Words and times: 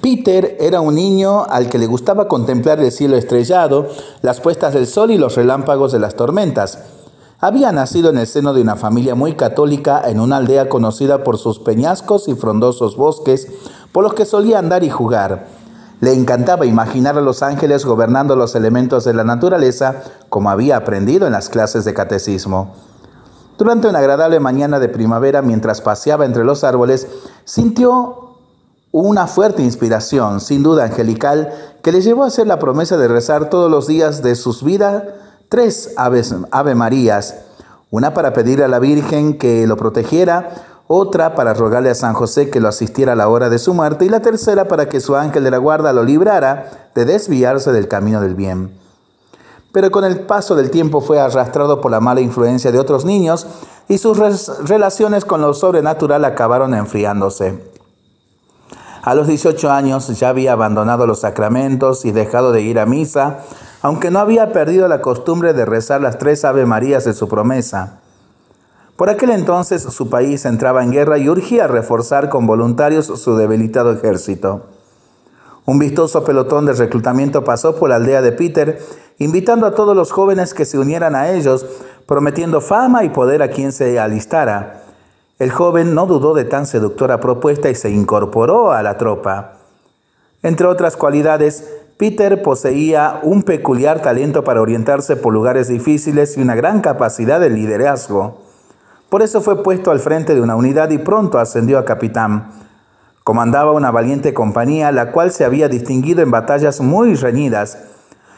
Peter 0.00 0.56
era 0.60 0.80
un 0.80 0.94
niño 0.94 1.44
al 1.44 1.68
que 1.68 1.78
le 1.78 1.86
gustaba 1.86 2.26
contemplar 2.26 2.80
el 2.80 2.90
cielo 2.90 3.16
estrellado, 3.16 3.88
las 4.22 4.40
puestas 4.40 4.72
del 4.72 4.86
sol 4.86 5.10
y 5.10 5.18
los 5.18 5.36
relámpagos 5.36 5.92
de 5.92 5.98
las 5.98 6.14
tormentas. 6.14 6.78
Había 7.38 7.70
nacido 7.72 8.10
en 8.10 8.18
el 8.18 8.26
seno 8.26 8.54
de 8.54 8.62
una 8.62 8.76
familia 8.76 9.14
muy 9.14 9.34
católica 9.34 10.02
en 10.06 10.20
una 10.20 10.36
aldea 10.36 10.68
conocida 10.68 11.22
por 11.22 11.36
sus 11.36 11.58
peñascos 11.58 12.28
y 12.28 12.34
frondosos 12.34 12.96
bosques, 12.96 13.48
por 13.92 14.04
los 14.04 14.14
que 14.14 14.24
solía 14.24 14.58
andar 14.58 14.84
y 14.84 14.90
jugar. 14.90 15.48
Le 16.00 16.14
encantaba 16.14 16.64
imaginar 16.64 17.18
a 17.18 17.22
los 17.22 17.42
ángeles 17.42 17.84
gobernando 17.84 18.36
los 18.36 18.54
elementos 18.54 19.04
de 19.04 19.12
la 19.12 19.24
naturaleza, 19.24 20.02
como 20.30 20.48
había 20.48 20.78
aprendido 20.78 21.26
en 21.26 21.32
las 21.32 21.50
clases 21.50 21.84
de 21.84 21.92
catecismo. 21.92 22.72
Durante 23.58 23.88
una 23.88 23.98
agradable 23.98 24.40
mañana 24.40 24.78
de 24.78 24.88
primavera, 24.88 25.42
mientras 25.42 25.82
paseaba 25.82 26.24
entre 26.24 26.44
los 26.44 26.64
árboles, 26.64 27.06
sintió 27.44 28.29
una 28.92 29.26
fuerte 29.26 29.62
inspiración, 29.62 30.40
sin 30.40 30.62
duda 30.62 30.84
angelical, 30.84 31.52
que 31.82 31.92
le 31.92 32.02
llevó 32.02 32.24
a 32.24 32.28
hacer 32.28 32.46
la 32.46 32.58
promesa 32.58 32.96
de 32.96 33.08
rezar 33.08 33.50
todos 33.50 33.70
los 33.70 33.86
días 33.86 34.22
de 34.22 34.34
sus 34.34 34.62
vidas 34.62 35.04
tres 35.50 35.94
aves, 35.96 36.32
Ave 36.52 36.76
Marías, 36.76 37.34
una 37.90 38.14
para 38.14 38.32
pedirle 38.32 38.64
a 38.64 38.68
la 38.68 38.78
Virgen 38.78 39.36
que 39.36 39.66
lo 39.66 39.76
protegiera, 39.76 40.48
otra 40.86 41.34
para 41.34 41.54
rogarle 41.54 41.90
a 41.90 41.94
San 41.96 42.14
José 42.14 42.50
que 42.50 42.60
lo 42.60 42.68
asistiera 42.68 43.12
a 43.12 43.16
la 43.16 43.28
hora 43.28 43.48
de 43.48 43.58
su 43.58 43.74
muerte 43.74 44.04
y 44.04 44.08
la 44.08 44.20
tercera 44.20 44.66
para 44.66 44.88
que 44.88 45.00
su 45.00 45.16
ángel 45.16 45.42
de 45.42 45.50
la 45.50 45.58
guarda 45.58 45.92
lo 45.92 46.04
librara 46.04 46.90
de 46.94 47.04
desviarse 47.04 47.72
del 47.72 47.88
camino 47.88 48.20
del 48.20 48.36
bien. 48.36 48.72
Pero 49.72 49.90
con 49.90 50.04
el 50.04 50.20
paso 50.20 50.54
del 50.54 50.70
tiempo 50.70 51.00
fue 51.00 51.18
arrastrado 51.20 51.80
por 51.80 51.90
la 51.90 52.00
mala 52.00 52.20
influencia 52.20 52.70
de 52.70 52.78
otros 52.78 53.04
niños 53.04 53.46
y 53.88 53.98
sus 53.98 54.18
relaciones 54.68 55.24
con 55.24 55.40
lo 55.40 55.52
sobrenatural 55.52 56.24
acabaron 56.24 56.74
enfriándose. 56.74 57.69
A 59.02 59.14
los 59.14 59.26
18 59.26 59.70
años 59.70 60.08
ya 60.18 60.28
había 60.28 60.52
abandonado 60.52 61.06
los 61.06 61.20
sacramentos 61.20 62.04
y 62.04 62.12
dejado 62.12 62.52
de 62.52 62.60
ir 62.60 62.78
a 62.78 62.86
misa, 62.86 63.38
aunque 63.80 64.10
no 64.10 64.18
había 64.18 64.52
perdido 64.52 64.88
la 64.88 65.00
costumbre 65.00 65.54
de 65.54 65.64
rezar 65.64 66.02
las 66.02 66.18
tres 66.18 66.44
Ave 66.44 66.66
Marías 66.66 67.04
de 67.04 67.14
su 67.14 67.26
promesa. 67.26 68.00
Por 68.96 69.08
aquel 69.08 69.30
entonces 69.30 69.82
su 69.82 70.10
país 70.10 70.44
entraba 70.44 70.82
en 70.82 70.92
guerra 70.92 71.16
y 71.16 71.30
urgía 71.30 71.66
reforzar 71.66 72.28
con 72.28 72.46
voluntarios 72.46 73.06
su 73.06 73.36
debilitado 73.36 73.92
ejército. 73.92 74.66
Un 75.64 75.78
vistoso 75.78 76.22
pelotón 76.22 76.66
de 76.66 76.74
reclutamiento 76.74 77.42
pasó 77.42 77.76
por 77.76 77.88
la 77.88 77.96
aldea 77.96 78.20
de 78.20 78.32
Peter, 78.32 78.78
invitando 79.18 79.66
a 79.66 79.74
todos 79.74 79.96
los 79.96 80.12
jóvenes 80.12 80.52
que 80.52 80.66
se 80.66 80.78
unieran 80.78 81.14
a 81.14 81.30
ellos, 81.30 81.64
prometiendo 82.04 82.60
fama 82.60 83.04
y 83.04 83.08
poder 83.08 83.40
a 83.42 83.48
quien 83.48 83.72
se 83.72 83.98
alistara. 83.98 84.82
El 85.40 85.50
joven 85.50 85.94
no 85.94 86.04
dudó 86.04 86.34
de 86.34 86.44
tan 86.44 86.66
seductora 86.66 87.18
propuesta 87.18 87.70
y 87.70 87.74
se 87.74 87.88
incorporó 87.88 88.72
a 88.72 88.82
la 88.82 88.98
tropa. 88.98 89.54
Entre 90.42 90.66
otras 90.66 90.98
cualidades, 90.98 91.66
Peter 91.96 92.42
poseía 92.42 93.20
un 93.22 93.42
peculiar 93.42 94.02
talento 94.02 94.44
para 94.44 94.60
orientarse 94.60 95.16
por 95.16 95.32
lugares 95.32 95.68
difíciles 95.68 96.36
y 96.36 96.42
una 96.42 96.54
gran 96.56 96.82
capacidad 96.82 97.40
de 97.40 97.48
liderazgo. 97.48 98.42
Por 99.08 99.22
eso 99.22 99.40
fue 99.40 99.62
puesto 99.62 99.90
al 99.90 100.00
frente 100.00 100.34
de 100.34 100.42
una 100.42 100.56
unidad 100.56 100.90
y 100.90 100.98
pronto 100.98 101.38
ascendió 101.38 101.78
a 101.78 101.86
capitán. 101.86 102.52
Comandaba 103.24 103.72
una 103.72 103.90
valiente 103.90 104.34
compañía, 104.34 104.92
la 104.92 105.10
cual 105.10 105.30
se 105.30 105.46
había 105.46 105.70
distinguido 105.70 106.20
en 106.20 106.30
batallas 106.30 106.82
muy 106.82 107.14
reñidas, 107.14 107.78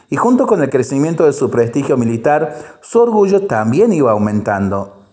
y 0.09 0.15
junto 0.15 0.47
con 0.47 0.63
el 0.63 0.69
crecimiento 0.69 1.25
de 1.25 1.33
su 1.33 1.51
prestigio 1.51 1.97
militar, 1.97 2.55
su 2.79 3.01
orgullo 3.01 3.45
también 3.45 3.91
iba 3.91 4.11
aumentando. 4.11 5.03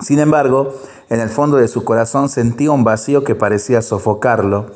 Sin 0.00 0.18
embargo, 0.18 0.72
en 1.10 1.20
el 1.20 1.28
fondo 1.28 1.56
de 1.56 1.68
su 1.68 1.84
corazón 1.84 2.28
sentía 2.28 2.70
un 2.70 2.84
vacío 2.84 3.24
que 3.24 3.34
parecía 3.34 3.82
sofocarlo. 3.82 4.66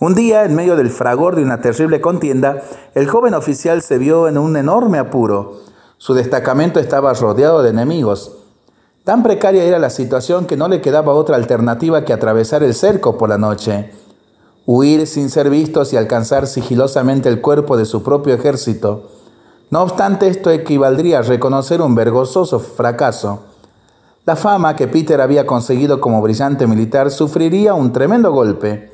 Un 0.00 0.14
día, 0.14 0.44
en 0.44 0.54
medio 0.54 0.74
del 0.74 0.90
fragor 0.90 1.36
de 1.36 1.42
una 1.42 1.60
terrible 1.60 2.00
contienda, 2.00 2.62
el 2.94 3.06
joven 3.06 3.34
oficial 3.34 3.82
se 3.82 3.98
vio 3.98 4.26
en 4.26 4.38
un 4.38 4.56
enorme 4.56 4.98
apuro. 4.98 5.60
Su 5.98 6.14
destacamento 6.14 6.80
estaba 6.80 7.12
rodeado 7.12 7.62
de 7.62 7.70
enemigos. 7.70 8.38
Tan 9.04 9.22
precaria 9.22 9.64
era 9.64 9.78
la 9.78 9.90
situación 9.90 10.46
que 10.46 10.56
no 10.56 10.66
le 10.66 10.80
quedaba 10.80 11.12
otra 11.12 11.36
alternativa 11.36 12.06
que 12.06 12.14
atravesar 12.14 12.62
el 12.62 12.74
cerco 12.74 13.18
por 13.18 13.28
la 13.28 13.36
noche, 13.36 13.92
huir 14.64 15.06
sin 15.06 15.28
ser 15.28 15.50
vistos 15.50 15.92
y 15.92 15.98
alcanzar 15.98 16.46
sigilosamente 16.46 17.28
el 17.28 17.42
cuerpo 17.42 17.76
de 17.76 17.84
su 17.84 18.02
propio 18.02 18.32
ejército. 18.32 19.10
No 19.68 19.82
obstante, 19.82 20.26
esto 20.26 20.50
equivaldría 20.50 21.18
a 21.18 21.22
reconocer 21.22 21.82
un 21.82 21.94
vergonzoso 21.94 22.60
fracaso. 22.60 23.53
La 24.26 24.36
fama 24.36 24.74
que 24.74 24.88
Peter 24.88 25.20
había 25.20 25.46
conseguido 25.46 26.00
como 26.00 26.22
brillante 26.22 26.66
militar 26.66 27.10
sufriría 27.10 27.74
un 27.74 27.92
tremendo 27.92 28.32
golpe. 28.32 28.90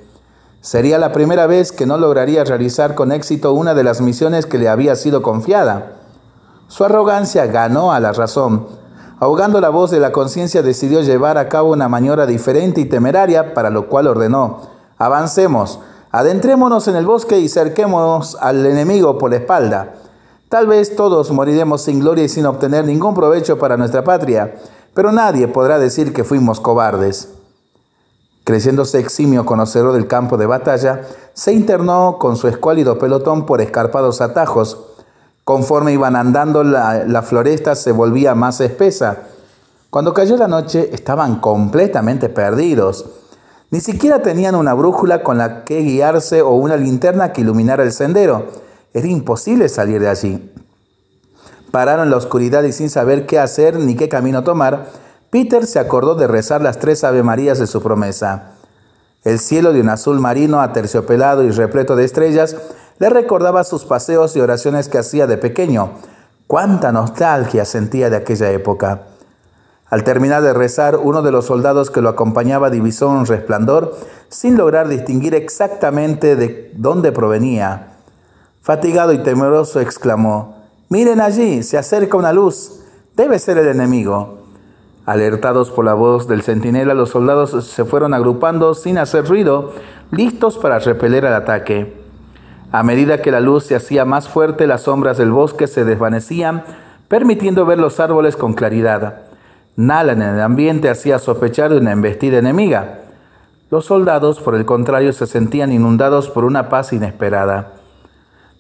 Sería 0.61 0.99
la 0.99 1.13
primera 1.13 1.47
vez 1.47 1.71
que 1.71 1.87
no 1.87 1.99
lograría 1.99 2.43
realizar 2.43 2.97
con 2.97 3.13
éxito 3.13 3.53
una 3.53 3.75
de 3.75 3.85
las 3.85 4.01
misiones 4.01 4.45
que 4.45 4.59
le 4.59 4.69
había 4.69 4.97
sido 4.97 5.23
confiada. 5.23 5.93
Su 6.67 6.85
arrogancia 6.85 7.47
ganó 7.47 7.93
a 7.93 8.01
la 8.01 8.13
razón. 8.13 8.67
Ahogando 9.21 9.61
la 9.61 9.69
voz 9.69 9.93
de 9.93 10.01
la 10.01 10.11
conciencia 10.11 10.63
decidió 10.63 11.01
llevar 11.01 11.39
a 11.39 11.49
cabo 11.49 11.71
una 11.71 11.89
maniobra 11.89 12.27
diferente 12.27 12.81
y 12.81 12.87
temeraria, 12.87 13.55
para 13.55 13.71
lo 13.71 13.87
cual 13.87 14.09
ordenó, 14.09 14.63
avancemos, 14.99 15.79
adentrémonos 16.11 16.89
en 16.89 16.97
el 16.97 17.07
bosque 17.07 17.39
y 17.39 17.49
cerquemos 17.49 18.37
al 18.41 18.67
enemigo 18.67 19.17
por 19.17 19.31
la 19.31 19.37
espalda. 19.37 19.95
Tal 20.49 20.67
vez 20.67 20.97
todos 20.97 21.31
moriremos 21.31 21.83
sin 21.83 22.01
gloria 22.01 22.25
y 22.25 22.29
sin 22.29 22.47
obtener 22.47 22.85
ningún 22.85 23.15
provecho 23.15 23.61
para 23.61 23.77
nuestra 23.77 24.03
patria 24.03 24.57
pero 25.01 25.13
nadie 25.13 25.49
podrá 25.49 25.79
decir 25.79 26.13
que 26.13 26.25
fuimos 26.25 26.61
cobardes. 26.61 27.31
Creciéndose 28.45 28.99
eximio 28.99 29.47
conocedor 29.47 29.95
del 29.95 30.07
campo 30.07 30.37
de 30.37 30.45
batalla, 30.45 31.01
se 31.33 31.55
internó 31.55 32.19
con 32.21 32.37
su 32.37 32.49
escuálido 32.49 32.99
pelotón 32.99 33.47
por 33.47 33.63
escarpados 33.63 34.21
atajos. 34.21 34.89
Conforme 35.45 35.95
iban 35.95 36.17
andando, 36.17 36.65
la, 36.65 37.05
la 37.07 37.23
floresta 37.23 37.77
se 37.77 37.93
volvía 37.93 38.35
más 38.35 38.61
espesa. 38.61 39.21
Cuando 39.89 40.13
cayó 40.13 40.37
la 40.37 40.49
noche, 40.49 40.91
estaban 40.93 41.41
completamente 41.41 42.29
perdidos. 42.29 43.07
Ni 43.71 43.81
siquiera 43.81 44.21
tenían 44.21 44.55
una 44.55 44.75
brújula 44.75 45.23
con 45.23 45.39
la 45.39 45.65
que 45.65 45.81
guiarse 45.81 46.43
o 46.43 46.51
una 46.51 46.77
linterna 46.77 47.33
que 47.33 47.41
iluminara 47.41 47.85
el 47.85 47.93
sendero. 47.93 48.49
Era 48.93 49.09
imposible 49.09 49.71
salir 49.71 49.99
de 49.99 50.11
allí. 50.11 50.53
Pararon 51.71 52.05
en 52.05 52.11
la 52.11 52.17
oscuridad 52.17 52.65
y 52.65 52.73
sin 52.73 52.91
saber 52.91 53.27
qué 53.27 53.39
hacer 53.39 53.79
ni 53.79 53.95
qué 53.95 54.09
camino 54.09 54.43
tomar, 54.43 54.89
Peter 55.31 55.67
se 55.67 55.79
acordó 55.79 56.17
de 56.17 56.27
rezar 56.27 56.61
las 56.61 56.79
tres 56.81 57.05
Ave 57.05 57.23
Marías 57.23 57.59
de 57.59 57.69
su 57.69 57.81
promesa. 57.81 58.53
El 59.23 59.39
cielo 59.39 59.73
de 59.73 59.81
un 59.81 59.89
azul 59.89 60.19
marino 60.19 60.61
aterciopelado 60.61 61.45
y 61.45 61.51
repleto 61.51 61.95
de 61.95 62.05
estrellas 62.05 62.57
le 62.99 63.11
recordaba 63.11 63.65
sus 63.65 63.85
paseos 63.85 64.35
y 64.35 64.41
oraciones 64.41 64.89
que 64.89 64.99
hacía 64.99 65.27
de 65.27 65.39
pequeño. 65.39 65.93
Cuánta 66.47 66.91
nostalgia 66.91 67.65
sentía 67.65 68.11
de 68.11 68.17
aquella 68.17 68.51
época. 68.51 69.03
Al 69.89 70.05
terminar 70.05 70.43
de 70.43 70.53
rezar, 70.53 70.97
uno 70.97 71.23
de 71.23 71.33
los 71.33 71.47
soldados 71.47 71.91
que 71.91 72.01
lo 72.01 72.09
acompañaba 72.09 72.71
divisó 72.71 73.09
un 73.09 73.27
resplandor 73.27 73.97
sin 74.29 74.57
lograr 74.57 74.89
distinguir 74.89 75.35
exactamente 75.35 76.35
de 76.35 76.73
dónde 76.77 77.13
provenía. 77.13 77.95
Fatigado 78.63 79.13
y 79.13 79.19
temeroso 79.19 79.81
exclamó, 79.81 80.60
Miren 80.93 81.21
allí, 81.21 81.63
se 81.63 81.79
acerca 81.79 82.17
una 82.17 82.33
luz. 82.33 82.81
Debe 83.15 83.39
ser 83.39 83.57
el 83.59 83.69
enemigo. 83.69 84.41
Alertados 85.07 85.71
por 85.71 85.85
la 85.85 85.95
voz 85.95 86.27
del 86.27 86.43
centinela, 86.43 86.95
los 86.95 87.11
soldados 87.11 87.65
se 87.65 87.85
fueron 87.85 88.13
agrupando 88.13 88.75
sin 88.75 88.99
hacer 88.99 89.25
ruido, 89.25 89.73
listos 90.11 90.59
para 90.59 90.81
repeler 90.81 91.25
el 91.25 91.33
ataque. 91.33 91.97
A 92.73 92.83
medida 92.83 93.23
que 93.23 93.31
la 93.31 93.39
luz 93.39 93.67
se 93.67 93.77
hacía 93.77 94.05
más 94.05 94.29
fuerte, 94.29 94.67
las 94.67 94.83
sombras 94.83 95.17
del 95.17 95.31
bosque 95.31 95.69
se 95.69 95.85
desvanecían, 95.85 96.65
permitiendo 97.07 97.65
ver 97.65 97.79
los 97.79 98.01
árboles 98.01 98.35
con 98.37 98.55
claridad. 98.55 99.27
Nada 99.77 100.11
en 100.11 100.23
el 100.23 100.41
ambiente 100.41 100.91
hacía 100.91 101.21
sospechar 101.21 101.71
de 101.71 101.79
una 101.79 101.93
embestida 101.93 102.39
enemiga. 102.39 103.03
Los 103.71 103.85
soldados, 103.85 104.41
por 104.41 104.57
el 104.57 104.67
contrario, 104.67 105.13
se 105.13 105.29
sentían 105.29 105.71
inundados 105.71 106.31
por 106.31 106.45
una 106.45 106.69
paz 106.69 106.93
inesperada. 106.93 107.80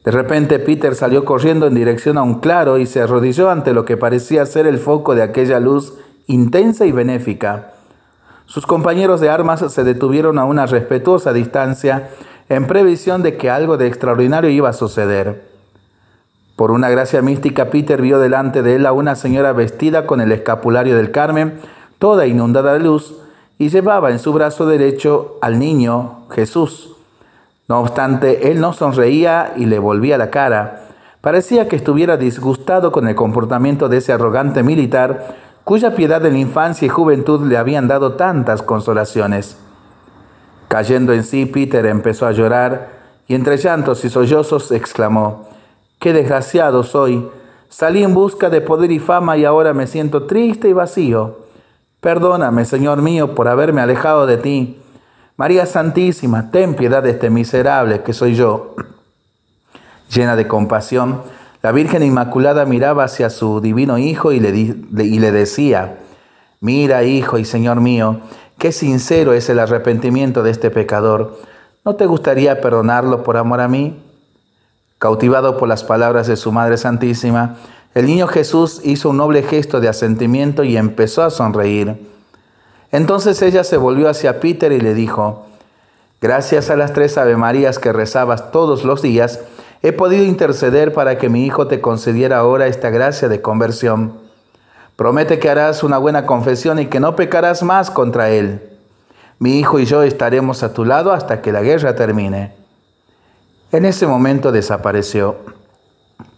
De 0.05 0.11
repente 0.11 0.58
Peter 0.58 0.94
salió 0.94 1.25
corriendo 1.25 1.67
en 1.67 1.75
dirección 1.75 2.17
a 2.17 2.23
un 2.23 2.41
claro 2.41 2.79
y 2.79 2.87
se 2.87 3.02
arrodilló 3.02 3.50
ante 3.50 3.75
lo 3.75 3.85
que 3.85 3.97
parecía 3.97 4.47
ser 4.47 4.67
el 4.67 4.79
foco 4.79 5.14
de 5.14 5.23
aquella 5.23 5.61
luz 5.61 5.94
intensa 6.26 6.87
y 6.87 6.93
benéfica. 6.93 7.73
Sus 8.47 8.67
compañeros 8.67 9.20
de 9.20 9.29
armas 9.29 9.64
se 9.73 9.85
detuvieron 9.85 10.38
a 10.38 10.44
una 10.44 10.67
respetuosa 10.67 11.32
distancia 11.32 12.11
en 12.49 12.67
previsión 12.67 13.23
de 13.23 13.37
que 13.37 13.50
algo 13.50 13.76
de 13.76 13.87
extraordinario 13.87 14.50
iba 14.50 14.70
a 14.70 14.73
suceder. 14.73 15.49
Por 16.56 16.73
una 16.73 16.91
gracia 16.91 17.23
mística, 17.23 17.70
Peter 17.70 18.03
vio 18.03 18.19
delante 18.19 18.62
de 18.62 18.76
él 18.76 18.87
a 18.87 18.93
una 18.93 19.14
señora 19.17 19.53
vestida 19.53 20.06
con 20.06 20.20
el 20.20 20.32
escapulario 20.32 20.96
del 20.96 21.11
Carmen, 21.11 21.61
toda 21.99 22.26
inundada 22.26 22.73
de 22.73 22.81
luz, 22.81 23.17
y 23.58 23.69
llevaba 23.69 24.11
en 24.11 24.19
su 24.19 24.32
brazo 24.32 24.67
derecho 24.67 25.38
al 25.43 25.58
niño 25.58 26.26
Jesús. 26.31 26.96
No 27.70 27.78
obstante, 27.78 28.50
él 28.50 28.61
no 28.61 28.72
sonreía 28.72 29.52
y 29.55 29.67
le 29.67 29.78
volvía 29.78 30.19
la 30.19 30.28
cara. 30.28 30.88
Parecía 31.20 31.69
que 31.69 31.76
estuviera 31.76 32.17
disgustado 32.17 32.90
con 32.90 33.06
el 33.06 33.14
comportamiento 33.14 33.88
de 33.88 33.99
ese 33.99 34.12
arrogante 34.12 34.64
militar 34.64 35.37
cuya 35.62 35.94
piedad 35.94 36.26
en 36.26 36.34
infancia 36.34 36.87
y 36.87 36.88
juventud 36.88 37.46
le 37.46 37.56
habían 37.56 37.87
dado 37.87 38.14
tantas 38.14 38.62
consolaciones. 38.62 39.56
Cayendo 40.67 41.12
en 41.12 41.22
sí, 41.22 41.46
Peter 41.46 41.87
empezó 41.87 42.26
a 42.26 42.32
llorar 42.32 42.88
y 43.28 43.37
entre 43.37 43.56
llantos 43.56 44.05
y 44.05 44.11
sollozos 44.11 44.72
exclamó, 44.72 45.49
¡Qué 46.00 46.12
desgraciado 46.12 46.82
soy! 46.82 47.31
Salí 47.69 48.02
en 48.02 48.14
busca 48.14 48.50
de 48.50 48.62
poder 48.62 48.90
y 48.90 48.99
fama 48.99 49.37
y 49.37 49.44
ahora 49.44 49.75
me 49.75 49.87
siento 49.87 50.25
triste 50.25 50.69
y 50.69 50.72
vacío. 50.72 51.37
Perdóname, 52.00 52.64
Señor 52.64 53.00
mío, 53.00 53.37
por 53.37 53.46
haberme 53.46 53.81
alejado 53.81 54.26
de 54.26 54.38
ti. 54.38 54.80
María 55.41 55.65
Santísima, 55.65 56.51
ten 56.51 56.75
piedad 56.75 57.03
de 57.03 57.13
este 57.13 57.31
miserable 57.31 58.03
que 58.03 58.13
soy 58.13 58.35
yo. 58.35 58.75
Llena 60.15 60.37
de 60.37 60.47
compasión, 60.47 61.23
la 61.63 61.73
Virgen 61.73 62.03
Inmaculada 62.03 62.67
miraba 62.67 63.05
hacia 63.05 63.31
su 63.31 63.63
divino 63.63 63.97
Hijo 63.97 64.33
y 64.33 64.39
le, 64.39 64.51
y 64.51 65.19
le 65.19 65.33
decía, 65.33 66.01
Mira, 66.61 67.05
Hijo 67.05 67.39
y 67.39 67.47
Señor 67.47 67.81
mío, 67.81 68.21
qué 68.59 68.71
sincero 68.71 69.33
es 69.33 69.49
el 69.49 69.61
arrepentimiento 69.61 70.43
de 70.43 70.51
este 70.51 70.71
pecador. 70.71 71.39
¿No 71.87 71.97
te 71.97 72.05
gustaría 72.05 72.61
perdonarlo 72.61 73.23
por 73.23 73.39
amor 73.39 73.63
a 73.63 73.69
mí? 73.69 73.99
Cautivado 74.99 75.57
por 75.57 75.71
las 75.71 75.85
palabras 75.85 76.27
de 76.27 76.37
su 76.37 76.53
Madre 76.53 76.77
Santísima, 76.77 77.57
el 77.95 78.05
niño 78.05 78.27
Jesús 78.27 78.83
hizo 78.85 79.09
un 79.09 79.17
noble 79.17 79.43
gesto 79.43 79.81
de 79.81 79.89
asentimiento 79.89 80.65
y 80.65 80.77
empezó 80.77 81.23
a 81.23 81.31
sonreír. 81.31 82.19
Entonces 82.93 83.41
ella 83.43 83.65
se 83.65 83.77
volvió 83.77 84.09
hacia 84.09 84.41
Peter 84.41 84.73
y 84.73 84.81
le 84.81 84.95
dijo, 84.95 85.47
Gracias 86.21 86.69
a 86.69 86.77
las 86.77 86.93
tres 86.93 87.17
Ave 87.17 87.37
Marías 87.37 87.79
que 87.79 87.95
rezabas 87.95 88.51
todos 88.53 88.85
los 88.85 89.01
días, 89.01 89.41
he 89.81 89.93
podido 89.93 90.25
interceder 90.25 90.93
para 90.93 91.17
que 91.17 91.31
mi 91.31 91.47
hijo 91.47 91.67
te 91.67 91.81
concediera 91.81 92.39
ahora 92.39 92.67
esta 92.67 92.91
gracia 92.91 93.29
de 93.29 93.41
conversión. 93.41 94.19
Promete 94.97 95.39
que 95.39 95.49
harás 95.49 95.83
una 95.83 95.97
buena 95.97 96.27
confesión 96.27 96.79
y 96.79 96.87
que 96.87 97.01
no 97.01 97.17
pecarás 97.17 97.63
más 97.63 97.91
contra 97.91 98.29
él. 98.29 98.61
Mi 99.39 99.59
hijo 99.59 99.79
y 99.79 99.87
yo 99.87 100.03
estaremos 100.03 100.63
a 100.63 100.75
tu 100.75 100.85
lado 100.85 101.13
hasta 101.13 101.41
que 101.41 101.53
la 101.53 101.63
guerra 101.63 101.95
termine. 101.95 102.53
En 103.73 103.87
ese 103.87 104.07
momento 104.07 104.53
desapareció. 104.53 105.37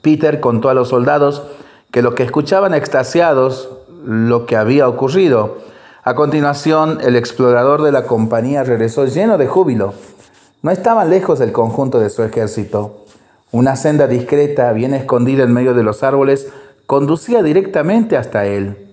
Peter 0.01 0.39
contó 0.39 0.69
a 0.69 0.75
los 0.75 0.91
soldados 0.91 1.43
que 1.91 2.03
lo 2.03 2.15
que 2.15 2.23
escuchaban 2.23 2.73
extasiados 2.73 3.69
lo 4.05 4.47
que 4.47 4.57
había 4.57 4.87
ocurrido. 4.87 5.59
A 6.05 6.15
continuación, 6.15 6.99
el 7.01 7.15
explorador 7.15 7.83
de 7.83 7.93
la 7.93 8.05
compañía 8.05 8.65
regresó 8.65 9.07
lleno 9.07 9.39
de 9.39 9.47
júbilo. 9.47 9.95
No 10.61 10.73
estaban 10.73 11.11
lejos 11.11 11.39
del 11.39 11.53
conjunto 11.53 12.01
de 12.01 12.11
su 12.11 12.25
ejército. 12.25 13.05
Una 13.53 13.77
senda 13.77 14.09
discreta, 14.09 14.73
bien 14.73 14.95
escondida 14.95 15.45
en 15.45 15.53
medio 15.53 15.75
de 15.75 15.85
los 15.85 16.03
árboles, 16.03 16.53
conducía 16.87 17.45
directamente 17.45 18.17
hasta 18.17 18.47
él. 18.47 18.89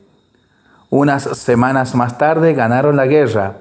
Unas 0.91 1.23
semanas 1.23 1.95
más 1.95 2.19
tarde 2.19 2.53
ganaron 2.53 2.95
la 2.95 3.07
guerra. 3.07 3.57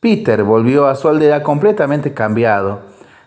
Peter 0.00 0.42
volvió 0.42 0.86
a 0.86 0.96
su 0.96 1.08
aldea 1.08 1.42
completamente 1.42 2.12
cambiado 2.12 2.80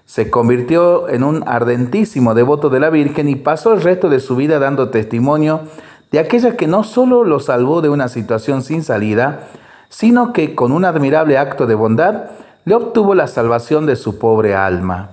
se 0.10 0.32
convirtió 0.32 1.08
en 1.08 1.24
un 1.24 1.44
ardentísimo 1.46 2.34
devoto 2.34 2.72
de 2.72 2.80
la 2.80 2.90
Virgen 2.90 3.30
y 3.30 3.36
pasó 3.36 3.74
el 3.74 3.82
resto 3.82 4.10
de 4.10 4.20
su 4.20 4.36
vida 4.36 4.58
dando 4.58 4.90
testimonio 4.90 5.62
de 6.12 6.20
aquella 6.20 6.58
que 6.58 6.68
no 6.68 6.84
solo 6.84 7.24
lo 7.24 7.40
salvó 7.40 7.82
de 7.82 7.90
una 7.90 8.08
situación 8.08 8.62
sin 8.64 8.84
salida, 8.84 9.48
sino 9.90 10.34
que 10.34 10.56
con 10.56 10.72
un 10.72 10.86
admirable 10.86 11.38
acto 11.38 11.68
de 11.68 11.76
bondad 11.76 12.26
le 12.66 12.76
obtuvo 12.76 13.16
la 13.16 13.28
salvación 13.28 13.86
de 13.86 13.96
su 13.96 14.20
pobre 14.20 14.56
alma. 14.56 15.12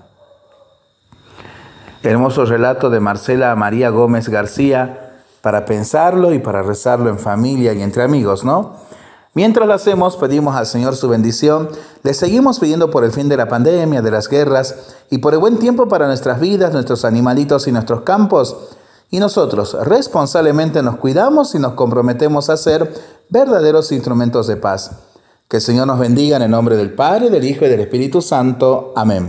Hermoso 2.02 2.44
relato 2.44 2.90
de 2.90 3.00
Marcela 3.00 3.54
María 3.56 3.90
Gómez 3.90 4.28
García 4.28 5.22
para 5.40 5.64
pensarlo 5.64 6.32
y 6.32 6.38
para 6.38 6.62
rezarlo 6.62 7.08
en 7.08 7.18
familia 7.18 7.72
y 7.72 7.82
entre 7.82 8.02
amigos, 8.02 8.44
¿no? 8.44 8.74
Mientras 9.36 9.66
lo 9.68 9.74
hacemos, 9.74 10.16
pedimos 10.16 10.56
al 10.56 10.64
Señor 10.64 10.96
su 10.96 11.10
bendición, 11.10 11.68
le 12.02 12.14
seguimos 12.14 12.58
pidiendo 12.58 12.90
por 12.90 13.04
el 13.04 13.12
fin 13.12 13.28
de 13.28 13.36
la 13.36 13.48
pandemia, 13.48 14.00
de 14.00 14.10
las 14.10 14.28
guerras 14.28 14.96
y 15.10 15.18
por 15.18 15.34
el 15.34 15.40
buen 15.40 15.58
tiempo 15.58 15.88
para 15.88 16.06
nuestras 16.06 16.40
vidas, 16.40 16.72
nuestros 16.72 17.04
animalitos 17.04 17.68
y 17.68 17.72
nuestros 17.72 18.00
campos. 18.00 18.76
Y 19.10 19.18
nosotros 19.18 19.76
responsablemente 19.84 20.82
nos 20.82 20.96
cuidamos 20.96 21.54
y 21.54 21.58
nos 21.58 21.74
comprometemos 21.74 22.50
a 22.50 22.56
ser 22.56 22.92
verdaderos 23.30 23.92
instrumentos 23.92 24.46
de 24.46 24.56
paz. 24.56 24.90
Que 25.48 25.58
el 25.58 25.62
Señor 25.62 25.86
nos 25.86 25.98
bendiga 25.98 26.36
en 26.36 26.42
el 26.42 26.50
nombre 26.50 26.76
del 26.76 26.92
Padre, 26.92 27.30
del 27.30 27.44
Hijo 27.44 27.64
y 27.64 27.68
del 27.68 27.80
Espíritu 27.80 28.20
Santo. 28.20 28.92
Amén. 28.96 29.24